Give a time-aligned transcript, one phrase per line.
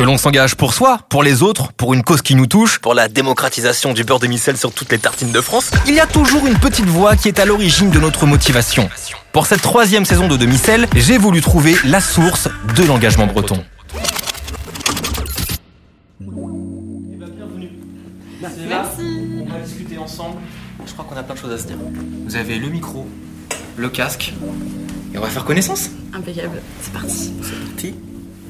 [0.00, 2.94] Que l'on s'engage pour soi, pour les autres, pour une cause qui nous touche, pour
[2.94, 6.06] la démocratisation du beurre de micelle sur toutes les tartines de France, il y a
[6.06, 8.88] toujours une petite voix qui est à l'origine de notre motivation.
[9.32, 13.62] Pour cette troisième saison de Demi-Sel, j'ai voulu trouver la source de l'engagement breton.
[18.66, 19.02] Merci.
[19.42, 20.38] On va discuter ensemble.
[20.86, 21.76] Je crois qu'on a plein de choses à se dire.
[22.24, 23.06] Vous avez le micro,
[23.76, 24.32] le casque,
[25.12, 25.90] et on va faire connaissance.
[26.14, 26.62] Impeccable.
[26.80, 27.94] C'est parti.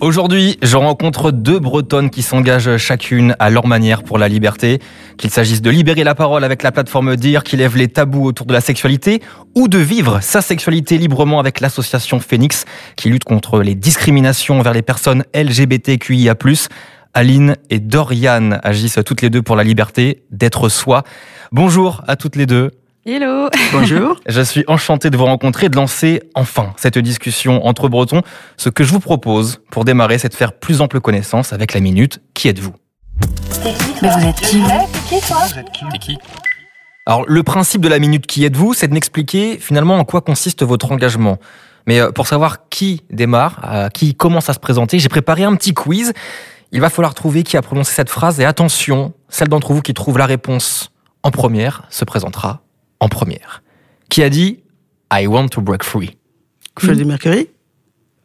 [0.00, 4.78] Aujourd'hui, je rencontre deux Bretonnes qui s'engagent chacune à leur manière pour la liberté.
[5.18, 8.46] Qu'il s'agisse de libérer la parole avec la plateforme Dire qui lève les tabous autour
[8.46, 9.20] de la sexualité
[9.54, 12.64] ou de vivre sa sexualité librement avec l'association Phoenix
[12.96, 16.34] qui lutte contre les discriminations envers les personnes LGBTQIA+.
[17.12, 21.02] Aline et Dorian agissent toutes les deux pour la liberté d'être soi.
[21.52, 22.70] Bonjour à toutes les deux.
[23.06, 23.48] Hello.
[23.72, 24.20] Bonjour.
[24.26, 28.20] Je suis enchanté de vous rencontrer et de lancer enfin cette discussion entre Bretons.
[28.58, 31.80] Ce que je vous propose pour démarrer, c'est de faire plus ample connaissance avec la
[31.80, 32.20] minute.
[32.34, 32.74] Qui êtes-vous?
[34.02, 34.68] Mais vous êtes qui vous?
[35.48, 36.18] C'est qui
[37.06, 40.62] Alors, le principe de la minute Qui êtes-vous, c'est de m'expliquer finalement en quoi consiste
[40.62, 41.38] votre engagement.
[41.86, 45.56] Mais euh, pour savoir qui démarre, euh, qui commence à se présenter, j'ai préparé un
[45.56, 46.12] petit quiz.
[46.70, 49.94] Il va falloir trouver qui a prononcé cette phrase et attention, celle d'entre vous qui
[49.94, 52.60] trouve la réponse en première se présentera
[53.00, 53.62] en première.
[54.08, 54.60] Qui a dit
[55.12, 56.16] I want to break free
[56.78, 57.48] Freddie Mercury?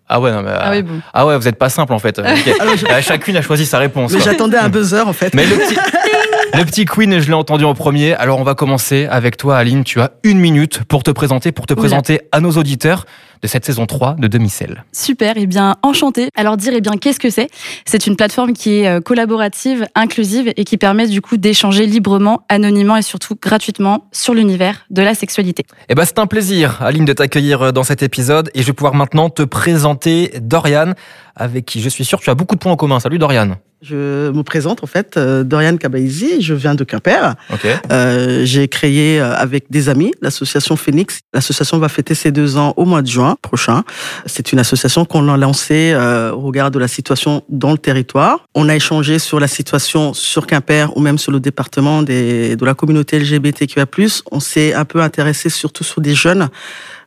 [0.07, 1.01] Ah ouais, non, mais, Ah oui, bon.
[1.13, 2.19] ah ouais, vous êtes pas simple en fait.
[2.19, 4.11] Euh, Chacune a choisi sa réponse.
[4.13, 5.33] Mais j'attendais un buzzer en fait.
[5.33, 5.75] Mais le petit,
[6.57, 8.13] le petit Queen, je l'ai entendu en premier.
[8.13, 9.83] Alors on va commencer avec toi, Aline.
[9.83, 11.81] Tu as une minute pour te présenter, pour te Oula.
[11.81, 13.05] présenter à nos auditeurs
[13.41, 14.85] de cette saison 3 de Demi-Sel.
[14.93, 16.29] Super, et bien enchanté.
[16.35, 17.49] Alors dire, eh bien qu'est-ce que c'est?
[17.85, 22.43] C'est une plateforme qui est euh, collaborative, inclusive et qui permet du coup d'échanger librement,
[22.47, 25.65] anonymement et surtout gratuitement sur l'univers de la sexualité.
[25.89, 28.49] Eh ben c'est un plaisir, Aline, de t'accueillir dans cet épisode.
[28.53, 30.93] Et je vais pouvoir maintenant te présenter Dorian,
[31.35, 32.99] avec qui je suis sûr tu as beaucoup de points en commun.
[32.99, 33.57] Salut Dorian.
[33.87, 37.35] Je me présente en fait, euh, Dorian Kabaïzi, je viens de Quimper.
[37.53, 37.67] Ok.
[37.91, 41.19] Euh, J'ai créé euh, avec des amis l'association Phoenix.
[41.35, 43.83] L'association va fêter ses deux ans au mois de juin prochain.
[44.25, 48.45] C'est une association qu'on a lancée euh, au regard de la situation dans le territoire.
[48.55, 52.65] On a échangé sur la situation sur Quimper ou même sur le département des, de
[52.65, 53.85] la communauté LGBTQIA+.
[54.31, 56.49] On s'est un peu intéressé surtout sur des jeunes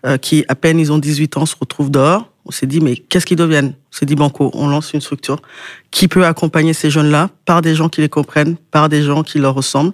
[0.07, 2.31] euh, qui, à peine ils ont 18 ans, se retrouvent dehors.
[2.49, 3.75] On s'est dit, mais qu'est-ce qu'ils deviennent?
[3.93, 5.43] On s'est dit, Banco, on lance une structure
[5.91, 9.39] qui peut accompagner ces jeunes-là par des gens qui les comprennent, par des gens qui
[9.39, 9.93] leur ressemblent,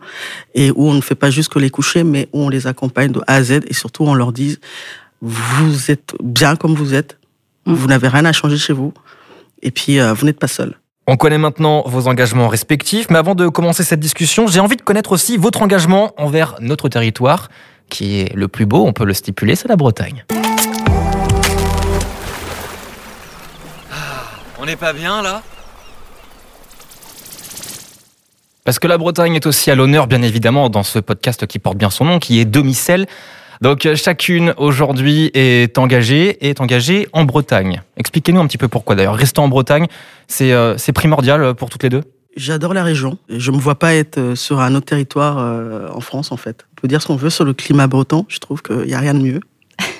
[0.55, 3.11] et où on ne fait pas juste que les coucher, mais où on les accompagne
[3.11, 4.59] de A à Z, et surtout on leur dit,
[5.21, 7.19] vous êtes bien comme vous êtes,
[7.67, 8.95] vous n'avez rien à changer chez vous,
[9.61, 10.79] et puis euh, vous n'êtes pas seul.
[11.09, 14.83] On connaît maintenant vos engagements respectifs, mais avant de commencer cette discussion, j'ai envie de
[14.83, 17.49] connaître aussi votre engagement envers notre territoire,
[17.89, 20.25] qui est le plus beau, on peut le stipuler, c'est la Bretagne.
[24.65, 25.43] On n'est pas bien là
[28.65, 31.77] Parce que la Bretagne est aussi à l'honneur, bien évidemment, dans ce podcast qui porte
[31.77, 33.05] bien son nom, qui est Domicile.
[33.61, 37.83] Donc euh, chacune aujourd'hui est engagée et est engagée en Bretagne.
[37.99, 39.17] Expliquez-nous un petit peu pourquoi d'ailleurs.
[39.17, 39.87] Rester en Bretagne,
[40.29, 42.05] c'est euh, c'est primordial pour toutes les deux
[42.37, 43.19] J'adore la région.
[43.29, 46.67] Je me vois pas être euh, sur un autre territoire euh, en France, en fait.
[46.73, 48.27] On peut dire ce qu'on veut sur le climat breton.
[48.29, 49.41] Je trouve qu'il n'y a rien de mieux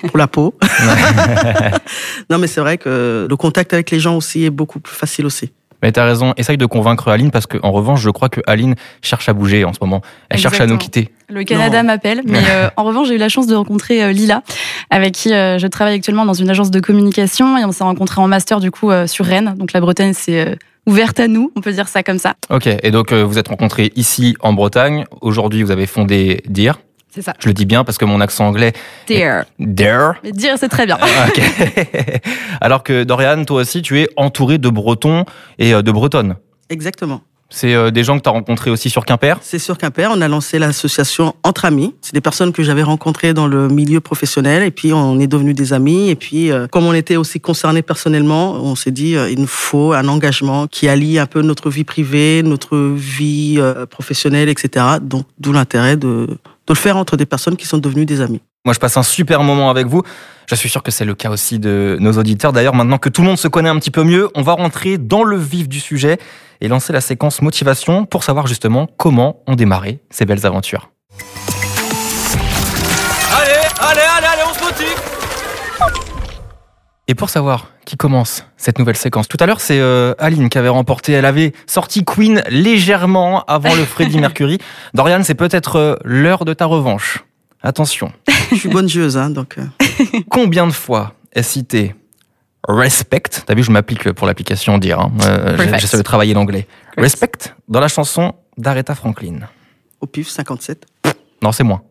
[0.07, 0.55] pour la peau.
[2.31, 5.27] non, mais c'est vrai que le contact avec les gens aussi est beaucoup plus facile
[5.27, 5.53] aussi.
[5.83, 9.29] Mais t'as raison, essaye de convaincre Aline parce qu'en revanche, je crois que Aline cherche
[9.29, 10.01] à bouger en ce moment.
[10.31, 11.11] Elle cherche à nous quitter.
[11.29, 14.43] Le Canada m'appelle, mais euh, en revanche, j'ai eu la chance de rencontrer euh, Lila,
[14.89, 18.23] avec qui euh, je travaille actuellement dans une agence de communication, et on s'est rencontrés
[18.23, 19.57] en master du coup euh, sur Rennes.
[19.59, 20.55] Donc la Bretagne, c'est euh,
[20.87, 22.35] ouverte à nous, on peut dire ça comme ça.
[22.51, 25.05] Ok, et donc euh, vous êtes rencontrés ici en Bretagne.
[25.21, 26.79] Aujourd'hui, vous avez fondé Dear.
[27.15, 27.33] C'est ça.
[27.39, 28.73] Je le dis bien parce que mon accent anglais,
[29.07, 29.45] Dear.
[29.61, 30.15] Dear.
[30.25, 30.99] Mais dire, c'est très bien.
[31.29, 31.41] Ok.
[32.61, 35.25] Alors que Dorian, toi aussi, tu es entouré de Bretons
[35.61, 36.35] et euh, de Bretonnes.
[36.71, 37.21] Exactement.
[37.51, 39.39] C'est euh, des gens que tu as rencontrés aussi sur Quimper?
[39.43, 41.95] C'est sur Quimper, on a lancé l'association Entre Amis.
[42.01, 45.55] C'est des personnes que j'avais rencontrées dans le milieu professionnel et puis on est devenus
[45.55, 46.11] des amis.
[46.11, 49.93] Et puis, euh, comme on était aussi concernés personnellement, on s'est dit il nous faut
[49.93, 54.85] un engagement qui allie un peu notre vie privée, notre vie professionnelle, etc.
[55.01, 56.27] Donc, d'où l'intérêt de,
[56.67, 58.41] de le faire entre des personnes qui sont devenues des amis.
[58.65, 60.03] Moi, je passe un super moment avec vous.
[60.47, 62.53] Je suis sûr que c'est le cas aussi de nos auditeurs.
[62.53, 64.97] D'ailleurs, maintenant que tout le monde se connaît un petit peu mieux, on va rentrer
[64.97, 66.19] dans le vif du sujet
[66.61, 70.91] et lancer la séquence motivation pour savoir justement comment ont démarré ces belles aventures.
[73.37, 76.14] Allez, allez, allez, allez, on se motive
[77.07, 80.57] Et pour savoir qui commence cette nouvelle séquence, tout à l'heure, c'est euh, Aline qui
[80.57, 81.13] avait remporté.
[81.13, 84.59] Elle avait sorti Queen légèrement avant le Freddie Mercury.
[84.95, 87.25] Dorian, c'est peut-être euh, l'heure de ta revanche.
[87.63, 88.11] Attention.
[88.51, 89.59] Je suis bonne joueuse, hein, donc.
[89.59, 89.65] euh,
[90.31, 91.95] Combien de fois est cité
[92.67, 93.23] Respect?
[93.45, 94.99] T'as vu, je m'applique pour l'application dire.
[95.01, 95.13] Hein.
[95.25, 95.79] Euh.
[95.79, 96.67] J'essaie de travailler l'anglais.
[96.97, 99.41] Respect dans la chanson d'Aretha Franklin.
[100.01, 100.87] Au pif, 57.
[101.43, 101.83] Non, c'est moins.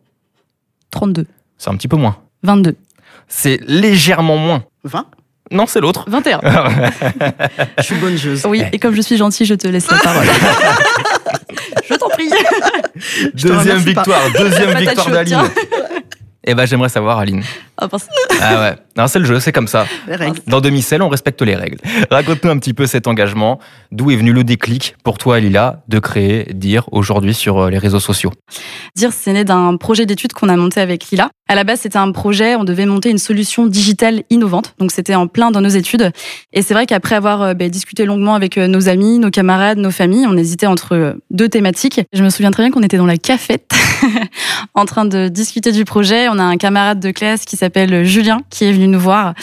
[0.90, 1.28] 32.
[1.60, 2.18] C'est un petit peu moins.
[2.42, 2.76] 22.
[3.28, 4.64] C'est légèrement moins.
[4.84, 5.06] 20
[5.52, 6.06] Non, c'est l'autre.
[6.08, 6.42] 21.
[7.78, 8.46] Je suis bonne joueuse.
[8.46, 10.26] Oui, et comme je suis gentille, je te laisse la parole.
[11.90, 12.30] je t'en prie.
[13.34, 14.02] Deuxième pas.
[14.02, 15.42] victoire, deuxième victoire d'Aline.
[16.46, 17.42] Eh ben, j'aimerais savoir, Aline.
[17.78, 18.08] Ah, parce-
[18.42, 18.76] Ah ouais.
[18.96, 19.88] Non, c'est le jeu, c'est comme ça.
[20.08, 20.40] Les règles.
[20.46, 21.78] Dans demi-sel, on respecte les règles.
[22.12, 23.60] Raconte-nous un petit peu cet engagement.
[23.92, 27.80] D'où est venu le déclic pour toi, Lila, de créer Dire aujourd'hui sur euh, les
[27.80, 28.32] réseaux sociaux?
[28.96, 31.30] Dire, c'est né d'un projet d'étude qu'on a monté avec Lila.
[31.50, 34.76] À la base, c'était un projet, on devait monter une solution digitale innovante.
[34.78, 36.12] Donc, c'était en plein dans nos études.
[36.54, 39.80] Et c'est vrai qu'après avoir euh, ben, discuté longuement avec euh, nos amis, nos camarades,
[39.80, 42.02] nos familles, on hésitait entre deux thématiques.
[42.14, 43.72] Je me souviens très bien qu'on était dans la cafette
[44.76, 46.30] en train de discuter du projet.
[46.30, 49.34] On a un camarade de classe qui s'appelle Julien qui est venu nous voir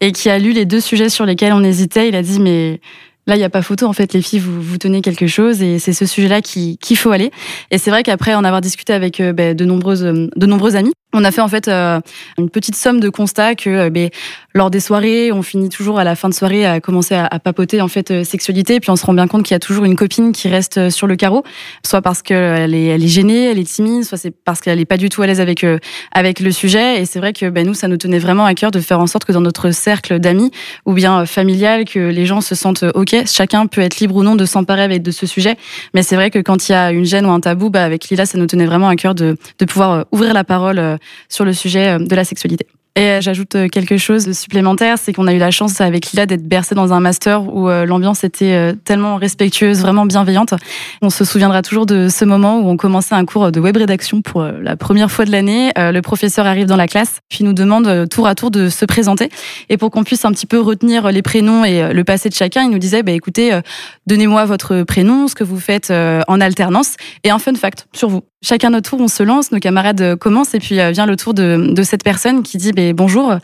[0.00, 2.08] et qui a lu les deux sujets sur lesquels on hésitait.
[2.08, 2.80] Il a dit, mais
[3.26, 3.84] Là, il n'y a pas photo.
[3.84, 6.96] En fait, les filles, vous, vous tenez quelque chose et c'est ce sujet-là qui- qu'il
[6.96, 7.30] faut aller.
[7.70, 10.76] Et c'est vrai qu'après en avoir discuté avec euh, ben, de nombreuses euh, de nombreux
[10.76, 12.00] amis, on a fait en fait euh,
[12.36, 14.10] une petite somme de constats que euh, ben,
[14.54, 17.80] lors des soirées, on finit toujours à la fin de soirée à commencer à, papoter
[17.80, 19.96] en fait euh, sexualité, puis on se rend bien compte qu'il y a toujours une
[19.96, 21.44] copine qui reste sur le carreau,
[21.84, 25.08] soit parce qu'elle est, gênée, elle est timide, soit c'est parce qu'elle est pas du
[25.08, 25.64] tout à l'aise avec
[26.12, 27.00] avec le sujet.
[27.00, 29.06] Et c'est vrai que ben, nous, ça nous tenait vraiment à cœur de faire en
[29.06, 30.50] sorte que dans notre cercle d'amis
[30.84, 34.36] ou bien familial, que les gens se sentent ok, chacun peut être libre ou non
[34.36, 35.56] de s'emparer de ce sujet.
[35.94, 38.08] Mais c'est vrai que quand il y a une gêne ou un tabou, bah, avec
[38.08, 40.97] Lila, ça nous tenait vraiment à cœur de, de pouvoir ouvrir la parole
[41.28, 42.66] sur le sujet euh, de la sexualité.
[42.96, 46.10] Et euh, j'ajoute euh, quelque chose de supplémentaire, c'est qu'on a eu la chance avec
[46.10, 50.54] Lila d'être bercé dans un master où l'ambiance était tellement respectueuse, vraiment bienveillante.
[51.02, 54.22] On se souviendra toujours de ce moment où on commençait un cours de web rédaction
[54.22, 55.70] pour la première fois de l'année.
[55.76, 59.28] Le professeur arrive dans la classe, puis nous demande tour à tour de se présenter.
[59.68, 62.62] Et pour qu'on puisse un petit peu retenir les prénoms et le passé de chacun,
[62.62, 63.58] il nous disait, bah, écoutez,
[64.06, 68.22] donnez-moi votre prénom, ce que vous faites en alternance et un fun fact sur vous.
[68.40, 71.34] Chacun notre tour, on se lance, nos camarades commencent et puis euh, vient le tour
[71.34, 73.34] de, cette personne qui dit ben, bonjour,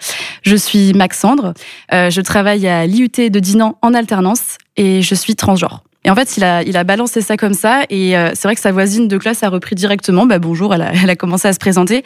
[0.42, 1.52] je suis Maxandre,
[1.92, 5.82] euh, je travaille à l'IUT de Dinan en alternance et je suis transgenre.
[6.04, 8.70] Et en fait, il a, balancé ça comme ça et euh, c'est vrai que sa
[8.70, 12.04] voisine de classe a repris directement, bah, bonjour, elle a commencé à se présenter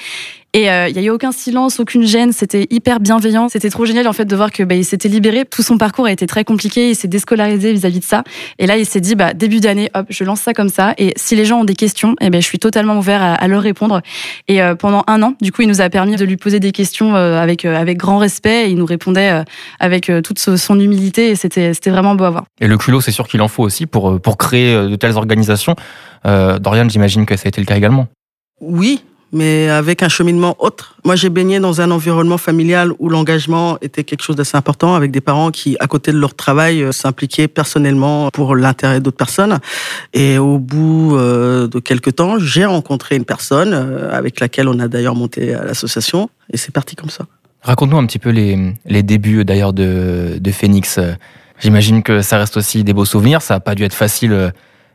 [0.53, 3.49] et euh, il y a eu aucun silence, aucune gêne, c'était hyper bienveillant.
[3.49, 5.45] C'était trop génial en fait de voir que bah, il s'était libéré.
[5.45, 8.25] Tout son parcours a été très compliqué, il s'est déscolarisé vis-à-vis de ça.
[8.59, 10.95] Et là, il s'est dit bah début d'année, hop, je lance ça comme ça.
[10.99, 13.49] Et si les gens ont des questions, eh ben je suis totalement ouvert à, à
[13.49, 14.01] leur répondre.
[14.49, 16.73] Et euh, pendant un an, du coup, il nous a permis de lui poser des
[16.73, 18.69] questions euh, avec euh, avec grand respect.
[18.69, 19.43] Et il nous répondait euh,
[19.81, 21.31] avec euh, toute son humilité.
[21.31, 22.45] Et c'était c'était vraiment beau à voir.
[22.61, 24.97] Et le culot, c'est sûr qu'il en faut aussi pour, euh, pour créer euh, de
[24.97, 25.77] telles organisations.
[26.27, 28.09] Euh, Dorian, j'imagine que ça a été le cas également.
[28.61, 30.97] Oui, mais avec un cheminement autre.
[31.05, 35.11] Moi, j'ai baigné dans un environnement familial où l'engagement était quelque chose d'assez important, avec
[35.11, 39.59] des parents qui, à côté de leur travail, euh, s'impliquaient personnellement pour l'intérêt d'autres personnes.
[40.15, 44.79] Et au bout euh, de quelques temps, j'ai rencontré une personne euh, avec laquelle on
[44.79, 47.27] a d'ailleurs monté l'association, et c'est parti comme ça.
[47.63, 51.01] Raconte-nous un petit peu les, les débuts d'ailleurs de, de Phoenix.
[51.59, 53.43] J'imagine que ça reste aussi des beaux souvenirs.
[53.43, 54.53] Ça n'a pas dû être facile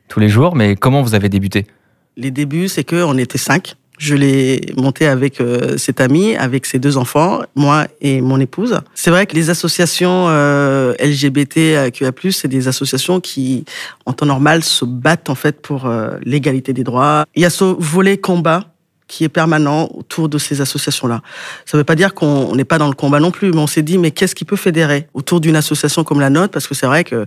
[0.08, 1.68] tous les jours, mais comment vous avez débuté?
[2.16, 3.76] Les débuts, c'est que on était cinq.
[4.04, 8.82] Je l'ai monté avec euh, cet ami, avec ses deux enfants, moi et mon épouse.
[8.96, 13.64] C'est vrai que les associations euh, LGBTQIA+, c'est des associations qui,
[14.06, 17.24] en temps normal, se battent en fait pour euh, l'égalité des droits.
[17.34, 18.66] Il y a ce volet combat
[19.08, 21.22] qui est permanent autour de ces associations-là.
[21.66, 23.60] Ça ne veut pas dire qu'on on n'est pas dans le combat non plus, mais
[23.60, 26.52] on s'est dit, mais qu'est-ce qui peut fédérer autour d'une association comme la nôtre?
[26.52, 27.26] Parce que c'est vrai que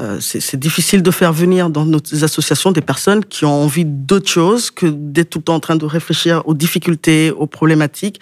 [0.00, 4.28] euh, c'est difficile de faire venir dans nos associations des personnes qui ont envie d'autre
[4.28, 8.20] chose que d'être tout le temps en train de réfléchir aux difficultés, aux problématiques,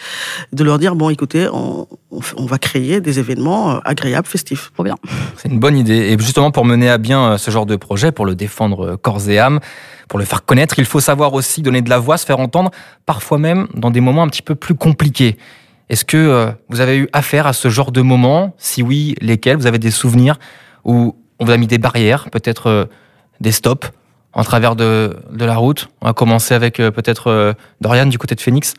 [0.53, 4.27] de leur dire, bon, écoutez, on, on f- on va créer des événements euh, agréables,
[4.27, 4.71] festifs.
[4.75, 4.97] Trop bien.
[5.37, 6.11] C'est une bonne idée.
[6.11, 9.29] Et justement, pour mener à bien euh, ce genre de projet, pour le défendre corps
[9.29, 9.61] et âme,
[10.09, 12.71] pour le faire connaître, il faut savoir aussi donner de la voix, se faire entendre,
[13.07, 15.37] parfois même dans des moments un petit peu plus compliqués.
[15.89, 18.55] Est-ce que euh, vous avez eu affaire à ce genre de moments?
[18.59, 19.57] Si oui, lesquels?
[19.57, 20.39] Vous avez des souvenirs
[20.85, 22.85] où on vous a mis des barrières, peut-être euh,
[23.41, 23.91] des stops
[24.33, 25.89] en travers de, de la route?
[26.01, 28.75] On va commencer avec euh, peut-être Dorian du côté de Phoenix.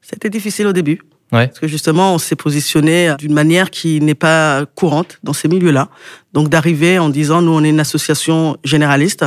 [0.00, 1.00] C'était difficile au début.
[1.30, 1.48] Ouais.
[1.48, 5.90] Parce que justement, on s'est positionné d'une manière qui n'est pas courante dans ces milieux-là.
[6.32, 9.26] Donc d'arriver en disant, nous, on est une association généraliste,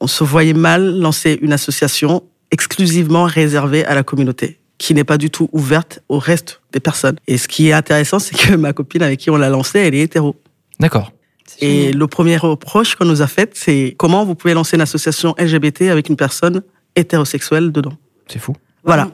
[0.00, 2.22] on se voyait mal lancer une association
[2.54, 7.16] exclusivement réservée à la communauté qui n'est pas du tout ouverte au reste des personnes.
[7.26, 9.94] Et ce qui est intéressant, c'est que ma copine avec qui on l'a lancé, elle
[9.94, 10.36] est hétéro.
[10.78, 11.12] D'accord.
[11.60, 15.34] Et le premier reproche qu'on nous a fait, c'est comment vous pouvez lancer une association
[15.38, 16.62] LGBT avec une personne
[16.96, 17.96] hétérosexuelle dedans.
[18.28, 18.54] C'est fou.
[18.84, 19.10] Voilà.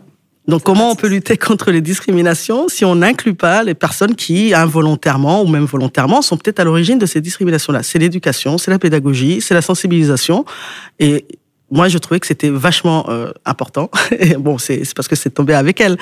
[0.46, 4.52] Donc, comment on peut lutter contre les discriminations si on n'inclut pas les personnes qui,
[4.54, 7.82] involontairement ou même volontairement, sont peut-être à l'origine de ces discriminations-là?
[7.82, 10.44] C'est l'éducation, c'est la pédagogie, c'est la sensibilisation.
[10.98, 11.26] Et
[11.70, 13.90] moi, je trouvais que c'était vachement euh, important.
[14.18, 15.96] Et bon, c'est parce que c'est tombé avec elle.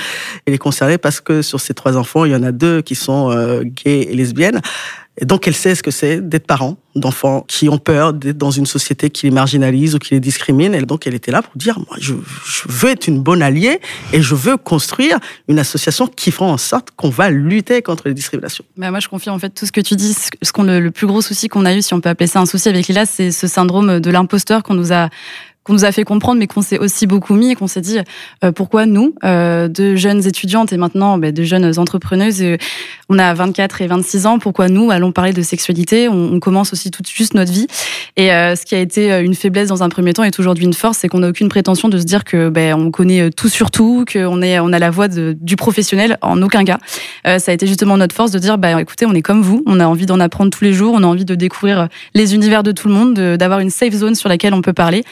[0.47, 2.95] Elle est concernée parce que sur ses trois enfants, il y en a deux qui
[2.95, 4.61] sont euh, gays et lesbiennes.
[5.21, 8.53] Et donc, elle sait ce que c'est d'être parent d'enfants qui ont peur d'être dans
[8.53, 10.75] une société qui les marginalise ou qui les discrimine.
[10.75, 13.81] Et donc, elle était là pour dire, moi, je, je veux être une bonne alliée
[14.13, 18.15] et je veux construire une association qui fera en sorte qu'on va lutter contre les
[18.15, 18.65] discriminations.
[18.77, 20.15] Bah moi, je confie en fait tout ce que tu dis.
[20.41, 22.41] Ce qu'on le, le plus gros souci qu'on a eu, si on peut appeler ça
[22.41, 25.09] un souci avec Lila, c'est ce syndrome de l'imposteur qu'on nous a
[25.69, 27.99] qu'on nous a fait comprendre, mais qu'on s'est aussi beaucoup mis et qu'on s'est dit
[28.43, 32.57] euh, pourquoi nous, euh, de jeunes étudiantes et maintenant bah, de jeunes entrepreneuses, euh,
[33.11, 36.09] on a 24 et 26 ans, pourquoi nous allons parler de sexualité?
[36.09, 37.67] On, commence aussi tout juste notre vie.
[38.17, 40.73] Et euh, ce qui a été une faiblesse dans un premier temps est aujourd'hui une
[40.73, 43.71] force, c'est qu'on n'a aucune prétention de se dire que bah, on connaît tout sur
[43.71, 46.79] tout, qu'on est on a la voix du professionnel en aucun cas.
[47.25, 49.81] Ça a été justement notre force de dire bah écoutez, on est comme vous, on
[49.81, 52.73] a envie d'en apprendre tous les jours, on a envie de découvrir les univers de
[52.73, 55.05] tout le monde, d'avoir une safe zone sur laquelle on peut parler.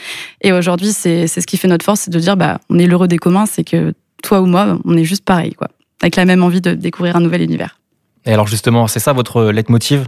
[0.51, 3.17] Aujourd'hui, c'est ce qui fait notre force, c'est de dire, bah, on est l'heureux des
[3.17, 5.69] communs, c'est que toi ou moi, on est juste pareil, quoi,
[6.01, 7.79] avec la même envie de découvrir un nouvel univers.
[8.25, 10.07] Et alors justement, c'est ça votre leitmotiv?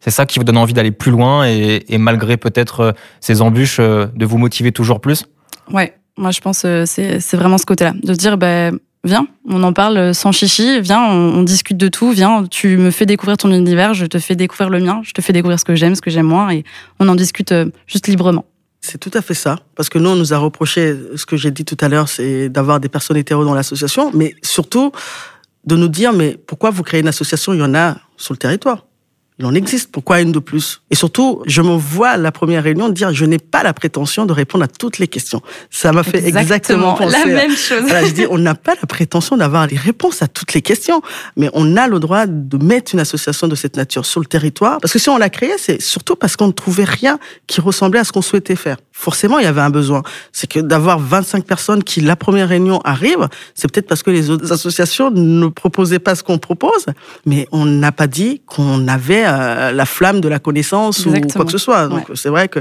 [0.00, 3.80] C'est ça qui vous donne envie d'aller plus loin et, et malgré peut-être ces embûches,
[3.80, 5.26] de vous motiver toujours plus?
[5.70, 8.70] Ouais, moi je pense c'est vraiment ce côté-là, de se dire, bah,
[9.04, 12.90] viens, on en parle sans chichi, viens, on, on, discute de tout, viens, tu me
[12.90, 15.66] fais découvrir ton univers, je te fais découvrir le mien, je te fais découvrir ce
[15.66, 16.64] que j'aime, ce que j'aime moins, et
[16.98, 17.54] on en discute
[17.86, 18.46] juste librement.
[18.80, 19.58] C'est tout à fait ça.
[19.74, 22.48] Parce que nous, on nous a reproché, ce que j'ai dit tout à l'heure, c'est
[22.48, 24.92] d'avoir des personnes hétéros dans l'association, mais surtout
[25.64, 27.52] de nous dire, mais pourquoi vous créez une association?
[27.52, 28.86] Il y en a sur le territoire.
[29.40, 29.90] Il en existe.
[29.90, 30.82] Pourquoi une de plus?
[30.90, 34.26] Et surtout, je me vois à la première réunion dire je n'ai pas la prétention
[34.26, 35.40] de répondre à toutes les questions.
[35.70, 37.18] Ça m'a fait exactement, exactement penser.
[37.18, 37.80] La même chose.
[37.80, 41.00] Voilà, je dis on n'a pas la prétention d'avoir les réponses à toutes les questions,
[41.38, 44.78] mais on a le droit de mettre une association de cette nature sur le territoire.
[44.78, 48.00] Parce que si on l'a créée, c'est surtout parce qu'on ne trouvait rien qui ressemblait
[48.00, 48.76] à ce qu'on souhaitait faire.
[48.92, 50.02] Forcément, il y avait un besoin.
[50.32, 54.28] C'est que d'avoir 25 personnes qui, la première réunion, arrivent, c'est peut-être parce que les
[54.28, 56.84] autres associations ne proposaient pas ce qu'on propose,
[57.24, 59.29] mais on n'a pas dit qu'on avait
[59.72, 61.28] la flamme de la connaissance Exactement.
[61.28, 61.88] ou quoi que ce soit.
[61.88, 62.16] Donc ouais.
[62.16, 62.60] c'est vrai que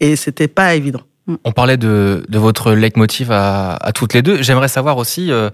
[0.00, 1.00] et c'était pas évident.
[1.44, 4.42] On parlait de, de votre leitmotiv à, à, toutes les deux.
[4.42, 5.48] J'aimerais savoir aussi euh,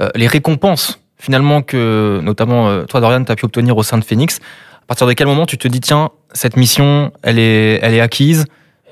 [0.00, 3.98] euh, les récompenses finalement que notamment euh, toi Dorian tu as pu obtenir au sein
[3.98, 4.38] de Phoenix.
[4.82, 8.00] À partir de quel moment tu te dis tiens cette mission elle est elle est
[8.00, 8.44] acquise,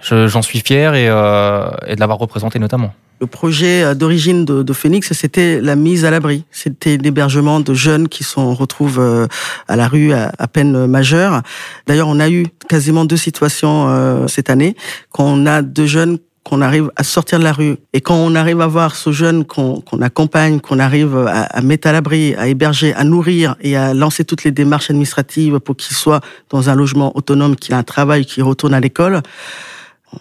[0.05, 2.93] j'en suis fier et, euh, et de l'avoir représenté notamment.
[3.21, 6.45] Le projet d'origine de, de, Phoenix, c'était la mise à l'abri.
[6.51, 9.27] C'était l'hébergement de jeunes qui sont retrouvent euh,
[9.69, 11.43] à la rue à, à peine majeurs.
[11.87, 14.77] D'ailleurs, on a eu quasiment deux situations euh, cette année
[15.11, 18.35] quand on a deux jeunes qu'on arrive à sortir de la rue et quand on
[18.35, 22.35] arrive à voir ce jeune qu'on qu accompagne, qu'on arrive à, à, mettre à l'abri,
[22.35, 26.21] à héberger, à nourrir et à lancer toutes les démarches administratives pour qu'il soit
[26.51, 29.23] dans un logement autonome, qu'il a un travail, qu'il retourne à l'école,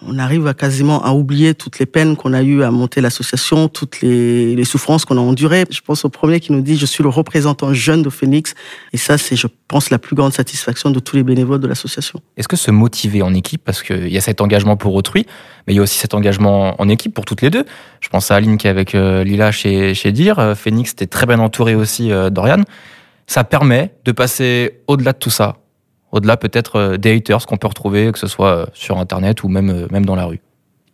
[0.02, 3.68] on arrive à quasiment à oublier toutes les peines qu'on a eues à monter l'association,
[3.68, 5.64] toutes les, souffrances qu'on a endurées.
[5.70, 8.54] Je pense au premier qui nous dit je suis le représentant jeune de Phoenix
[8.92, 12.20] et ça c'est je pense la plus grande satisfaction de tous les bénévoles de l'association.
[12.36, 15.26] Est-ce que se motiver en équipe parce qu'il y a cet engagement pour autrui,
[15.66, 17.64] mais il y a aussi cet engagement en équipe pour toutes les deux.
[18.00, 21.26] Je pense à Aline qui est avec euh, Lila chez chez Dire, Phoenix était très
[21.26, 22.62] bien entouré aussi euh, Dorian.
[23.26, 25.56] Ça permet de passer au-delà de tout ça,
[26.14, 30.06] au-delà peut-être des haters qu'on peut retrouver, que ce soit sur Internet ou même, même
[30.06, 30.40] dans la rue.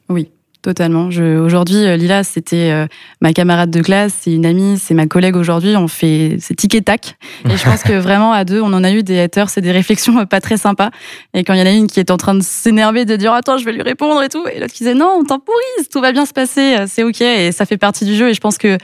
[0.09, 0.31] Oui,
[0.63, 1.11] totalement.
[1.45, 2.87] Aujourd'hui, Lila, c'était euh,
[3.21, 5.77] ma camarade de classe, c'est une amie, c'est ma collègue aujourd'hui.
[5.77, 7.17] On fait c'est tic et tac.
[7.45, 9.73] Et je pense que vraiment à deux, on en a eu des haters et des
[9.73, 10.91] réflexions pas très sympas.
[11.35, 13.35] Et quand il y en a une qui est en train de s'énerver, de dire
[13.35, 16.01] attends, je vais lui répondre et tout, et l'autre qui disait non, on temporise, tout
[16.01, 17.21] va bien se passer, c'est ok.
[17.21, 18.31] Et ça fait partie du jeu.
[18.31, 18.79] Et je pense que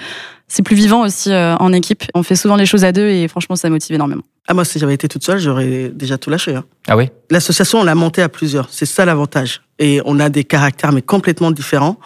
[0.48, 2.04] c'est plus vivant aussi euh, en équipe.
[2.14, 4.22] On fait souvent les choses à deux et franchement, ça motive énormément.
[4.48, 6.54] Ah, moi, si j'avais été toute seule, j'aurais déjà tout lâché.
[6.54, 6.64] Hein.
[6.86, 7.08] Ah oui?
[7.30, 8.68] L'association, on l'a montée à plusieurs.
[8.70, 9.62] C'est ça l'avantage.
[9.78, 11.98] Et on a des caractères, mais complètement différents.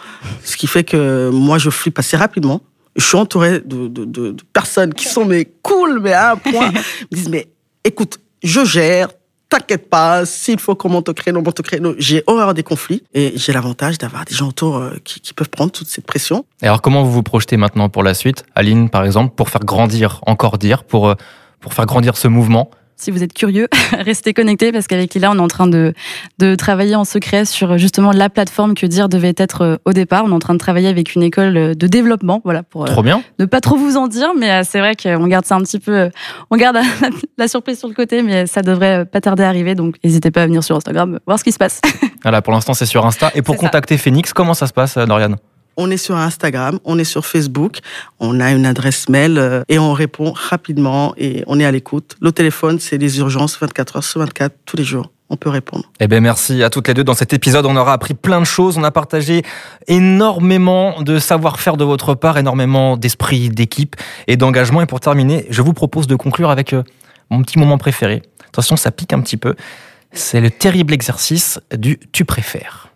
[0.43, 2.63] Ce qui fait que moi, je flippe assez rapidement.
[2.97, 6.37] Je suis entouré de, de, de, de personnes qui sont mais cool, mais à un
[6.37, 6.73] point.
[7.03, 7.49] Ils me disent, mais
[7.85, 9.11] écoute, je gère,
[9.51, 11.95] t'inquiète pas, s'il faut qu'on monte au créneau, on monte au créneau.
[11.99, 15.51] J'ai horreur des conflits et j'ai l'avantage d'avoir des gens autour euh, qui, qui, peuvent
[15.51, 16.47] prendre toute cette pression.
[16.63, 19.65] Et alors, comment vous vous projetez maintenant pour la suite Aline, par exemple, pour faire
[19.65, 21.15] grandir, encore dire, pour,
[21.61, 22.71] pour faire grandir ce mouvement?
[23.01, 25.95] Si vous êtes curieux, restez connectés parce qu'avec Lila, on est en train de,
[26.39, 30.25] de travailler en secret sur justement la plateforme que dire devait être au départ.
[30.25, 33.23] On est en train de travailler avec une école de développement, voilà, pour trop bien.
[33.39, 36.11] ne pas trop vous en dire, mais c'est vrai qu'on garde ça un petit peu,
[36.51, 36.79] on garde
[37.39, 39.75] la surprise sur le côté, mais ça devrait pas tarder à arriver.
[39.75, 41.81] Donc, n'hésitez pas à venir sur Instagram voir ce qui se passe.
[42.23, 43.31] Voilà, pour l'instant, c'est sur Insta.
[43.35, 44.03] Et pour contacter ça.
[44.03, 45.37] Phoenix, comment ça se passe, Dorian?
[45.83, 47.79] On est sur Instagram, on est sur Facebook,
[48.19, 52.17] on a une adresse mail euh, et on répond rapidement et on est à l'écoute.
[52.21, 55.11] Le téléphone, c'est les urgences 24 heures sur 24, tous les jours.
[55.31, 55.85] On peut répondre.
[55.99, 57.03] Eh bien, merci à toutes les deux.
[57.03, 58.77] Dans cet épisode, on aura appris plein de choses.
[58.77, 59.43] On a partagé
[59.87, 63.97] énormément de savoir-faire de votre part, énormément d'esprit, d'équipe
[64.27, 64.83] et d'engagement.
[64.83, 66.83] Et pour terminer, je vous propose de conclure avec euh,
[67.31, 68.21] mon petit moment préféré.
[68.49, 69.55] Attention, ça pique un petit peu.
[70.13, 72.90] C'est le terrible exercice du tu préfères.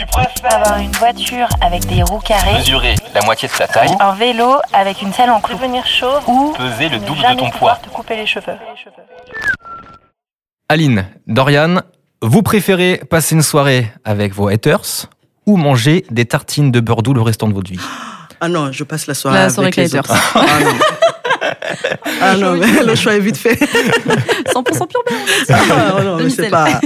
[0.00, 3.94] Tu préfères Avoir une voiture avec des roues carrées, mesurer la moitié de ta taille,
[4.00, 7.50] un vélo avec une selle en clou devenir chauve ou peser le double de ton
[7.50, 7.78] poids.
[7.82, 8.56] te couper les cheveux.
[10.70, 11.82] Aline, Dorian,
[12.22, 15.06] vous préférez passer une soirée avec vos haters
[15.44, 17.80] ou manger des tartines de beurre doux le restant de votre vie?
[18.40, 20.14] Ah non, je passe la soirée La avec soirée avec les les autres.
[20.34, 20.78] Ah non.
[22.20, 23.54] Ah non, mais le choix est vite fait.
[23.54, 25.58] 100% pur beurre.
[25.96, 26.80] Ah non, mais c'est pas,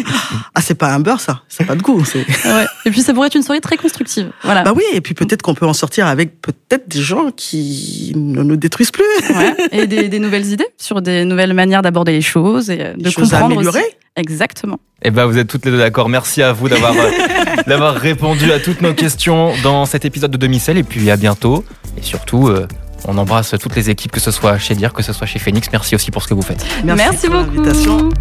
[0.54, 1.40] ah, c'est pas un beurre, ça.
[1.48, 2.04] C'est pas de goût.
[2.04, 2.64] c'est- Ouais.
[2.86, 4.30] Et puis ça pourrait être une soirée très constructive.
[4.42, 4.62] Voilà.
[4.62, 8.42] Bah oui, et puis peut-être qu'on peut en sortir avec peut-être des gens qui ne
[8.42, 9.04] nous détruisent plus.
[9.30, 9.54] Ouais.
[9.72, 13.10] Et des, des nouvelles idées sur des nouvelles manières d'aborder les choses et euh, de
[13.10, 13.80] choses à comprendre améliorer.
[13.80, 13.88] aussi.
[14.16, 14.78] Exactement.
[15.02, 16.08] Eh ben, vous êtes toutes les deux d'accord.
[16.08, 17.10] Merci à vous d'avoir euh,
[17.66, 20.78] d'avoir répondu à toutes nos questions dans cet épisode de Demi-Sel.
[20.78, 21.64] Et puis à bientôt.
[21.98, 22.66] Et surtout, euh,
[23.06, 25.68] on embrasse toutes les équipes, que ce soit chez Dire, que ce soit chez Phoenix.
[25.72, 26.64] Merci aussi pour ce que vous faites.
[26.84, 28.14] Merci, pour beaucoup.